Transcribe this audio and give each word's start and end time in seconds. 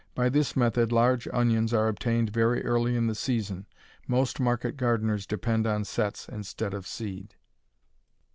By 0.15 0.29
this 0.29 0.55
method 0.55 0.91
large 0.91 1.27
onions 1.31 1.75
are 1.75 1.87
obtained 1.87 2.31
very 2.31 2.63
early 2.65 2.95
in 2.95 3.05
the 3.05 3.13
season. 3.13 3.67
Most 4.07 4.39
market 4.39 4.75
gardeners 4.75 5.27
depend 5.27 5.67
on 5.67 5.85
"sets" 5.85 6.27
instead 6.27 6.73
of 6.73 6.87
seed. 6.87 7.35